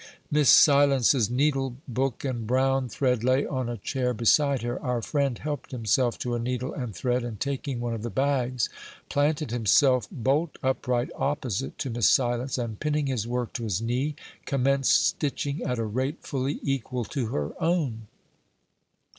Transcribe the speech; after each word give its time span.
Miss 0.31 0.49
Silence's 0.49 1.29
needle 1.29 1.77
book 1.87 2.25
and 2.25 2.47
brown 2.47 2.89
thread 2.89 3.23
lay 3.23 3.45
on 3.45 3.69
a 3.69 3.77
chair 3.77 4.15
beside 4.15 4.63
her. 4.63 4.81
Our 4.81 5.03
friend 5.03 5.37
helped 5.37 5.69
himself 5.69 6.17
to 6.21 6.33
a 6.33 6.39
needle 6.39 6.73
and 6.73 6.95
thread, 6.95 7.23
and 7.23 7.39
taking 7.39 7.79
one 7.79 7.93
of 7.93 8.01
the 8.01 8.09
bags, 8.09 8.67
planted 9.09 9.51
himself 9.51 10.07
bolt 10.11 10.57
upright 10.63 11.11
opposite 11.15 11.77
to 11.77 11.91
Miss 11.91 12.07
Silence, 12.09 12.57
and 12.57 12.79
pinning 12.79 13.05
his 13.05 13.27
work 13.27 13.53
to 13.53 13.63
his 13.63 13.79
knee, 13.79 14.15
commenced 14.45 15.05
stitching 15.05 15.61
at 15.61 15.77
a 15.77 15.85
rate 15.85 16.17
fully 16.23 16.57
equal 16.63 17.05
to 17.05 17.27
her 17.27 17.51
own. 17.61 18.07